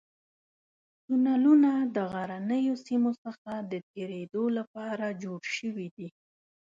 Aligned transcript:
تونلونه 1.05 1.71
د 1.95 1.97
غرنیو 2.11 2.75
سیمو 2.87 3.11
څخه 3.23 3.49
د 3.71 3.73
تېرېدو 3.91 4.43
لپاره 4.57 5.05
جوړ 5.23 5.41
شوي 5.57 5.87
دي. 5.95 6.07